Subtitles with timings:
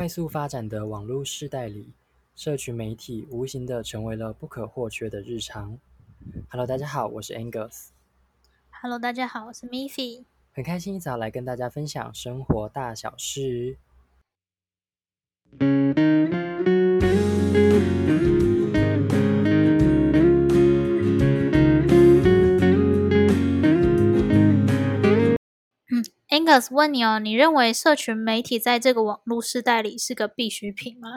[0.00, 1.92] 快速发展的网络世代里，
[2.34, 5.78] 社群媒体无形的成为了不可或缺的日常。
[6.48, 7.88] Hello，大家好，我是 Angus。
[8.70, 10.24] Hello，大家好，我是 Miffy。
[10.52, 13.76] 很开心一早来跟大家分享生活大小事。
[26.72, 31.08] 问你哦，你认为社群媒体在这个网络时代里是个必需品吗？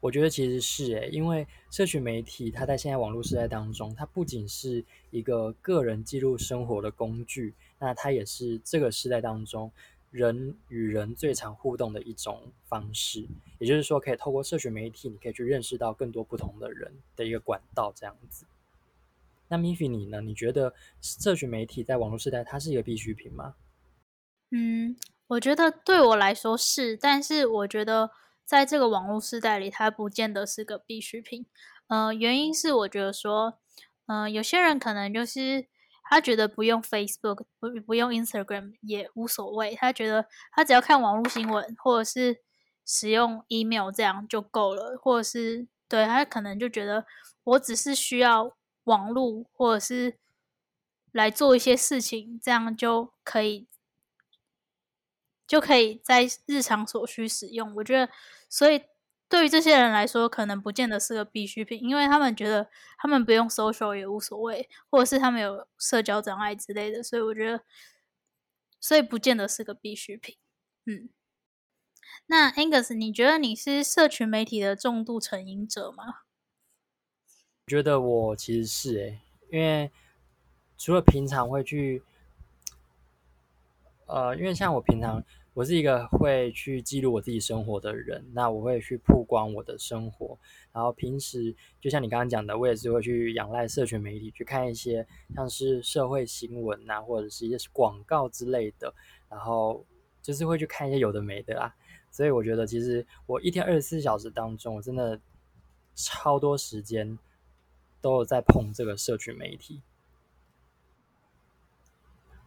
[0.00, 9.70] 我觉得其实是诶，因为社群媒体它在现在网络时代当中，它不仅是一个个人记录生活的工具，那它也是这个时代当中
[10.10, 13.26] 人与人最常互动的一种方式。
[13.58, 18.46] 也就是说，可以透过社群媒体，你可以去认识到更多不同的人的一个管道，这样子。
[19.48, 20.20] 那 Miffy 你呢？
[20.20, 23.54] 你觉得社群媒体在网络时代它是一个必需品吗？
[24.50, 24.96] 嗯，
[25.28, 28.10] 我觉得对我来说是，但是我觉得
[28.44, 31.46] 在这个网络时代里，它不见得是个必需品。
[31.86, 33.58] 呃，原因是我觉得说，
[34.06, 35.66] 嗯、有些人可能就是
[36.04, 42.42] 他觉得不用 Facebook 不不用 Instagram 也无所谓，他觉得他只要看网络新闻或者是
[42.84, 47.06] 使用 email 这样就够了，或者是对他可能就觉得
[47.44, 48.57] 我只是需要。
[48.88, 50.18] 网络或者是
[51.12, 53.68] 来做一些事情，这样就可以
[55.46, 57.74] 就可以在日常所需使用。
[57.76, 58.12] 我觉得，
[58.48, 58.82] 所以
[59.28, 67.02] 对于这些人来说，可能不见得是个必需品，因为他们觉得他们不用 social 也无所谓，或者是他们有社交障碍之类的。
[67.02, 67.62] 所以我觉得，
[68.80, 70.36] 所以不见得是个必需品。
[70.86, 71.10] 嗯，
[72.26, 76.27] 那 Angus，你觉得你是社群媒体的重度成瘾者吗？
[77.68, 79.90] 我觉得我其实是诶，因为
[80.78, 82.02] 除了平常会去，
[84.06, 90.38] 呃，因为像我平常我是一个会去记录我自己生活的人，那我会去曝光我的生活，
[90.72, 98.90] 然后平时就像你刚刚讲的，我也是会去仰赖社群媒体去看一些像是社会新闻啊，或者是一些广告之类的，
[99.28, 99.84] 然后
[100.22, 101.76] 就是会去看一些有的没的啊。
[102.10, 105.20] 所以我觉得其实我一天二十四小时当中，我真的
[105.94, 107.18] 超多时间。
[108.00, 109.82] 都有在碰这个社群媒体，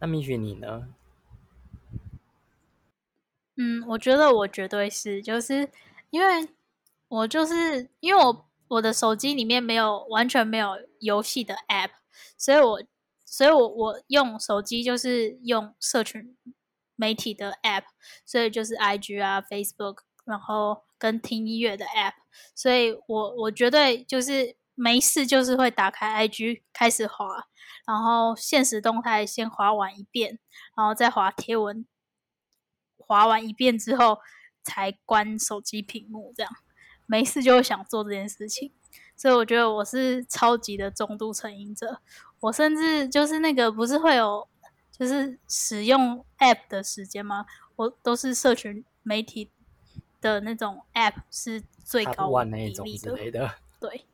[0.00, 0.88] 那 Miffy 你呢？
[3.54, 5.70] 嗯，我觉得我绝对是，就是
[6.10, 6.48] 因为
[7.08, 11.90] 我就是因为我我的手机里面没有完全没有游戏的 App，
[12.36, 12.82] 所以我
[13.24, 16.36] 所以我我用手机就是用社群
[16.96, 17.84] 媒体的 App，
[18.24, 22.14] 所以就是 IG 啊、Facebook，然后跟听音乐的 App，
[22.54, 24.56] 所以我我绝对就是。
[24.76, 27.48] 没事，就是会打开 IG 开始滑，
[27.86, 30.38] 然后现实动态先滑完一遍，
[30.76, 31.86] 然后再滑贴文，
[32.98, 34.18] 滑完一遍之后
[34.62, 36.32] 才关手机屏幕。
[36.36, 36.52] 这样
[37.06, 38.70] 没事就会想做这件事情，
[39.16, 42.02] 所以我觉得我是超级的重度成瘾者。
[42.40, 44.46] 我甚至就是那个不是会有
[44.92, 47.46] 就是使用 App 的时间吗？
[47.76, 49.50] 我都是社群媒体
[50.20, 52.44] 的那种 App 是最高的
[52.84, 54.04] 比例的，对。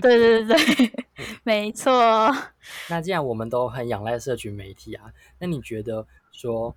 [0.00, 1.04] 对对对对，
[1.44, 1.92] 没错。
[2.88, 6.74] 那既然我们都很仰赖社群媒体啊，那你觉得说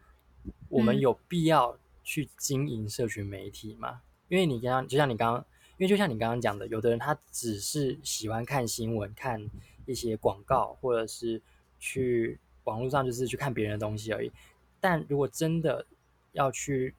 [0.69, 4.01] 我们有必要去经营社群媒体吗？
[4.01, 5.45] 嗯、因为你刚刚就像你刚刚，
[5.78, 9.50] 因为就像你刚刚讲的，有的人他只是喜欢看新闻、看
[9.85, 11.41] 一些广告，或者是
[11.79, 14.31] 去网络上就是去看别人的东西而已。
[14.79, 15.85] 但如果真的
[16.34, 16.94] 要去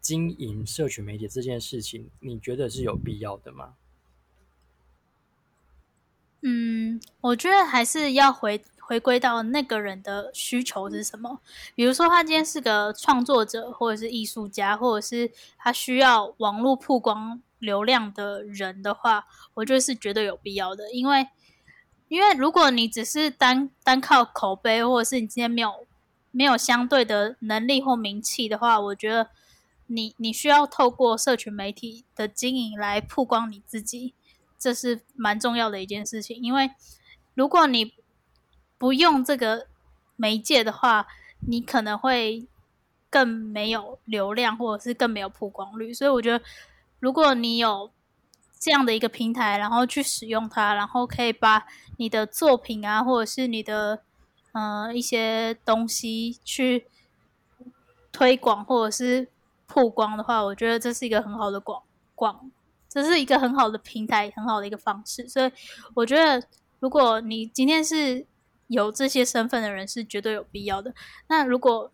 [0.00, 3.74] 经营社群媒体这件事情，你觉得是有必要的吗？
[6.46, 11.40] 嗯，我觉得还是要回回归到那个人的需求是什么。
[11.74, 20.92] 比如说，他今天是个创作者，或者是艺术家，或者是他需要网络曝光流量的人的话，我觉得是绝对有必要的。
[20.92, 21.26] 因为，
[22.08, 25.86] 因为如果你只是单单靠口碑，或者是你今天没有
[26.30, 29.30] 没有相对的能力或名气的话，我觉得
[29.86, 34.12] 你你需要透过社群媒体的经营来曝光你自己。
[34.64, 36.70] 这是蛮重要的一件事情，因为
[37.34, 37.92] 如果你
[38.78, 39.66] 不用这个
[40.16, 41.06] 媒介的话，
[41.40, 42.46] 你可能会
[43.10, 45.92] 更没有流量，或者是更没有曝光率。
[45.92, 46.42] 所以我觉得，
[46.98, 47.90] 如果你有
[48.58, 51.66] 这样的一个平台，然后去使用它，然后可以把
[51.98, 54.02] 你的作品啊，或者是你的
[54.52, 56.86] 嗯、呃、一些东西去
[58.10, 59.28] 推广或者是
[59.66, 61.82] 曝光的话，我觉得这是一个很好的广
[62.14, 62.50] 广。
[62.94, 65.50] 这是一个很好的平台，很好的一个方式，所以
[65.94, 66.46] 我觉得，
[66.78, 68.24] 如果你今天是
[68.68, 70.94] 有这些身份的人，是绝对有必要的。
[71.26, 71.90] 那如果，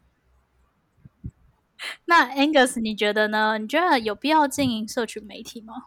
[2.04, 3.56] 那 Angus，你觉得呢？
[3.56, 5.86] 你觉得有必要经营社群媒体吗？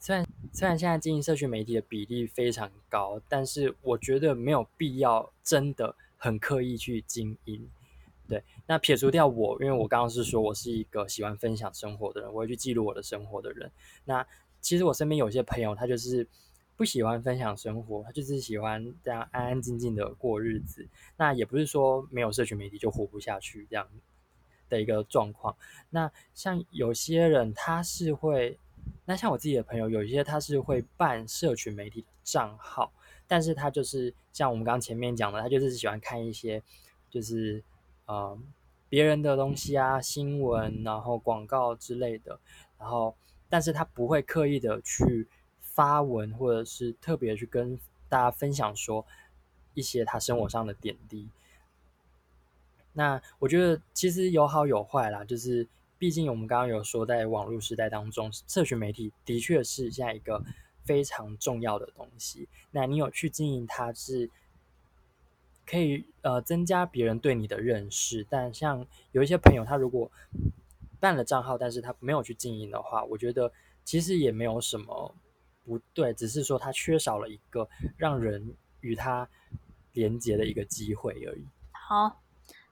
[0.00, 7.70] 虽然虽然现在经营社群媒体的比例非常高，但是我觉得没有必要真的很刻意去经营。
[8.28, 13.72] 对，那撇除掉我，因为我刚刚是说我是一个喜欢分享生活的人，我会去记录我的生活的人。
[14.04, 14.26] 那
[14.60, 16.28] 其实我身边有些朋友，他就是
[16.76, 20.86] 不喜欢分享生活，他就是喜欢这样安安静静的过日子。
[21.16, 23.88] 那也不是说没有社群媒体就活不下去这样
[24.68, 25.56] 的一个状况。
[25.88, 28.58] 那像有些人他是会，
[29.06, 32.92] 那像我自己的朋友，有一些他是会办社群媒体账号，
[33.26, 36.62] 但是他就是像我们刚刚前面讲的，他就是喜欢看一些
[37.08, 37.64] 就是。
[38.08, 38.38] 呃，
[38.88, 42.40] 别人的东西啊，新闻，然后广告之类的，
[42.78, 43.14] 然后，
[43.50, 45.28] 但是他不会刻意的去
[45.60, 47.78] 发文，或者是特别去跟
[48.08, 49.04] 大家分享说
[49.74, 51.28] 一些他生活上的点滴。
[52.94, 55.68] 那我觉得其实有好有坏啦，就是
[55.98, 60.42] 毕竟我们刚刚有说，在网络时代当中，社群媒体的确是现在一个
[60.82, 62.48] 非常重要的东西。
[62.70, 64.30] 那你有去经营它是。
[65.68, 70.10] 可以呃增加别人对你的认识，但像有一些朋友，他如果
[70.98, 73.52] 办了账号，但是他没有去经营的话，我觉得
[73.84, 75.14] 其实也没有什么
[75.66, 77.68] 不对，只是说他缺少了一个
[77.98, 79.28] 让人与他
[79.92, 81.44] 连接的一个机会而已。
[81.70, 82.22] 好，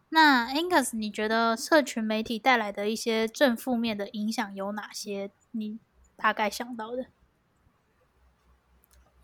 [0.08, 5.30] 那 Angus，你觉得社群媒体带来的一些正负面的影响有哪些？
[5.50, 5.78] 你
[6.16, 7.06] 大概想到的？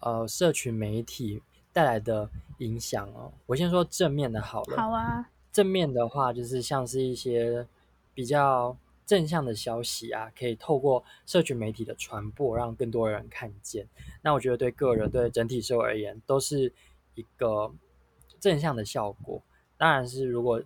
[0.00, 1.42] 呃，社群媒体。
[1.72, 2.28] 带来的
[2.58, 4.76] 影响哦，我先说正面的好了。
[4.76, 7.66] 好啊，正面的话就是像是一些
[8.14, 8.76] 比较
[9.06, 13.86] 正向的消息啊，可以透过社群媒体的传播，让更多人看见。
[14.22, 16.72] 那我觉得对个人、对整体社会而言，都是
[17.14, 17.72] 一个
[18.38, 19.42] 正向的效果。
[19.76, 20.62] 当然是如果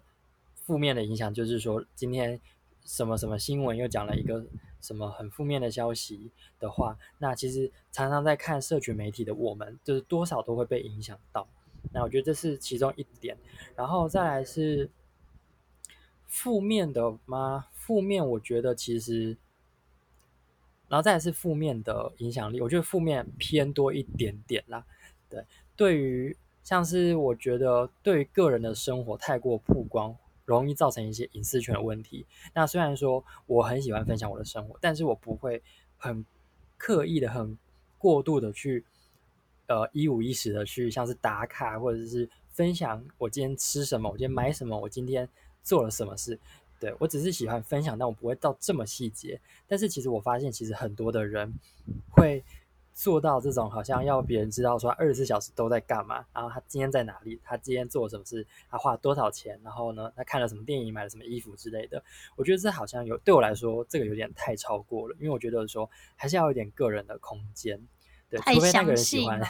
[0.54, 2.40] 负面的影响，就是说今天
[2.86, 4.46] 什么什么新闻又讲了一个。
[4.78, 6.30] 什么很负面的消息
[6.60, 11.48] 的话，那其实常常在看社群媒体的我们，就是多少都会被影响到。
[11.92, 13.36] 那我觉得这是其中一点，
[13.74, 14.88] 然后再来是
[16.28, 17.66] 负面的吗？
[17.72, 19.36] 负面我觉得其实，
[20.86, 24.84] 然后再来是负面的影响力，我觉得负面偏多一点点啦。
[25.28, 25.44] 对，
[25.74, 30.16] 对于像是我觉得对于个人的生活太过曝光。
[30.46, 32.24] 容易造成一些隐私权的问题。
[32.54, 35.62] 那虽然说我很喜欢分享我的生活，但是我不会
[35.98, 36.24] 很
[36.78, 37.58] 刻意的、很
[37.98, 38.82] 过度的去
[39.66, 45.28] 呃一五一十的去像是打卡或者是分享我今天吃什么，我今天买什么，我今天
[45.62, 46.40] 做了什么事。
[46.80, 49.38] 对，我只是喜欢分享，但我不会到这么细节。
[49.66, 51.52] 但是其实我发现，其实很多的人
[52.10, 52.42] 会。
[52.96, 62.02] 做到这种好像要别人知道说二十四小时都在干嘛，然后他今天在哪里，他今天做了什么事，他花了多少钱，然后呢，他看了什么电影，买了什么衣服之类的。
[62.36, 67.78] 我觉得这好像有对我来说，这个有点太超过了，因为我觉得说还是要有一点个人的空间，
[68.30, 69.42] 对，除非那个人喜欢，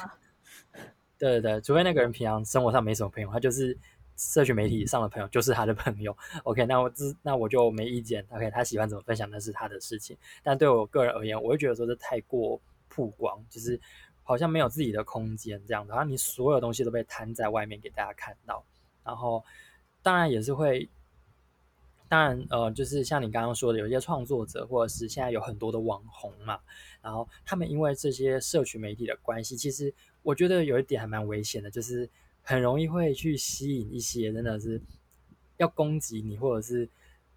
[1.16, 3.78] 对对对，除非那个人平常生活上没什么朋友，他就是
[4.16, 6.16] 社群媒体上的朋友，就是他的朋友。
[6.42, 8.26] OK，那我这那我就没意见。
[8.30, 12.60] OK，他喜欢怎么分享那是他的事情，但对我个人而言，我会觉得说这太过。
[12.96, 13.78] 曝光就是
[14.22, 18.64] 好像没有自己的空间这样的，然后你所有东西都被摊在外面给大家看到，
[19.04, 19.44] 然后
[20.02, 20.88] 当然也是会，
[22.08, 26.58] 当然呃，就是像你刚刚说的，有一些创作者或者是现在有很多的网红嘛，
[27.02, 32.08] 然后他们因为这些社群媒体的关系，其实我觉得有一点还蛮危险的，就是
[32.42, 34.80] 很容易会去吸引一些真的是
[35.58, 36.88] 要攻击你，或者是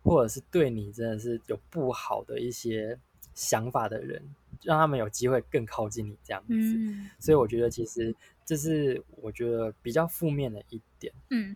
[0.01, 2.98] 或者是对你真的是有不好的一些
[3.39, 4.36] 想法的人。
[4.62, 8.13] 让他们有机会更靠近你这样子，嗯，所以我觉得其实
[8.46, 11.13] 这是我觉得比较负面的一点。
[11.29, 11.55] 嗯，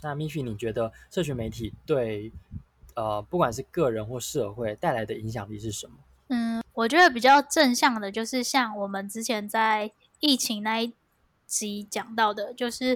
[0.00, 2.32] 那 Miffy，你觉得社群媒体对
[2.94, 5.98] 呃不管是个人或社会带来的影响力是什么？
[6.28, 10.94] 嗯，我觉得比较正向的，就是像我们之前在疫情那一
[11.44, 12.94] 集讲到的，就是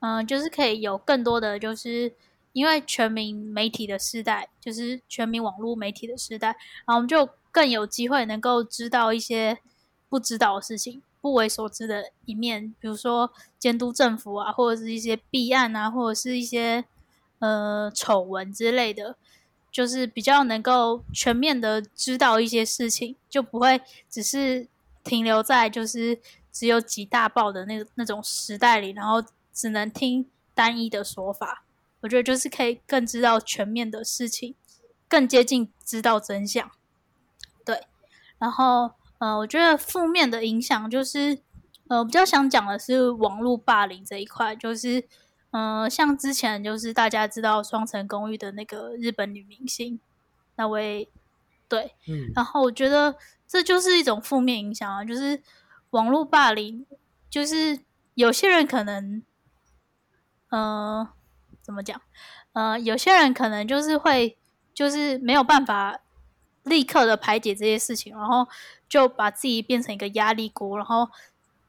[0.00, 2.12] 嗯、呃，就是可以有更多的就是。
[2.54, 6.48] 因为全民媒体的时代，就是全民网络媒体的时代，
[6.86, 9.58] 然后我们就更有机会能够知道一些
[10.08, 16.84] 不知道的事情、不为所知的一面，比如说监督政府啊，或者是一些弊案啊，或者是一些
[17.40, 19.16] 呃丑闻之类的，
[19.72, 24.68] 就是比较能够全面的知道一些事情，就不会只是
[25.02, 26.20] 停留在就是
[26.52, 29.20] 只有几大报的那那种时代里，然后
[29.52, 31.63] 只能听单一的说法。
[32.04, 34.54] 我觉得就是可以更知道全面的事情，
[35.08, 36.70] 更接近知道真相。
[37.64, 37.86] 对，
[38.38, 41.38] 然后呃，我觉得负面的影响就是，
[41.88, 45.00] 呃，我比较想讲的是网络霸凌这一块，就是
[45.52, 49.98] 嗯、呃，像之前就是大家知道《双层公寓》的那个日本女明星，
[50.56, 51.08] 那位
[51.68, 53.16] 对，嗯，然后我觉得
[53.48, 55.42] 这就是一种负面影响啊，就是
[55.90, 56.84] 网络霸凌，
[57.30, 57.80] 就是
[58.12, 59.22] 有些人可能，
[60.50, 61.08] 嗯、呃，
[61.64, 62.00] 怎么讲？
[62.52, 64.36] 呃，有些人可能就是会，
[64.74, 65.98] 就是没有办法
[66.62, 68.46] 立刻的排解这些事情，然后
[68.88, 71.08] 就把自己变成一个压力锅，然后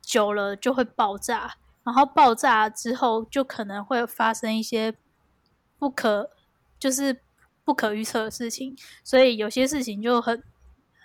[0.01, 1.55] 久了就会爆炸。
[1.83, 4.95] 然后爆炸之后，就可能会发生一些
[5.77, 6.31] 不可，
[6.79, 7.21] 就是
[7.63, 8.75] 不可预测的事情。
[9.03, 10.43] 所以有些事情就很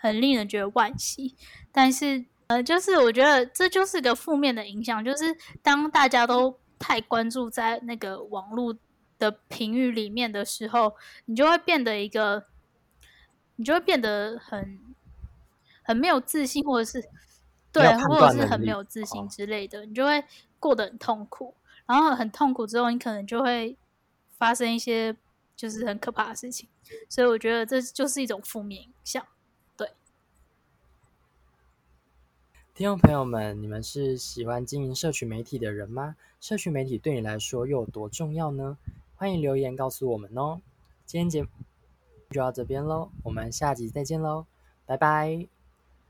[0.01, 1.37] 很令人觉得惋惜。
[1.71, 8.77] 但是，呃，就是我觉得这就是个负面的影响，就是当大家都太关注在那个网络
[9.21, 10.97] 的评语里面的时候，
[11.27, 12.47] 你就会变得一个，
[13.55, 14.81] 你就会变得很
[15.85, 17.09] 很没有自信，或者是
[17.71, 20.25] 对，或者是很没有自信之类的，你就会。
[20.61, 21.55] 过得很痛苦，
[21.87, 23.79] 然后很痛苦之后，你可能就会
[24.37, 25.17] 发生一些
[25.57, 26.69] 就是很可怕的事情，
[27.09, 29.27] 所以我觉得这就是一种负面影响。
[29.75, 29.91] 对，
[32.81, 36.17] 听众朋友们，你们是喜欢经营社群媒体的人吗？
[36.41, 38.79] 社群媒体对你来说又有多重要呢？
[39.17, 40.63] 欢迎留言告诉我们哦。
[41.05, 41.51] 今天节目
[42.31, 44.47] 就到这边喽，我们下集再见喽，
[44.87, 45.47] 拜拜，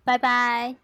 [0.04, 0.76] 拜拜。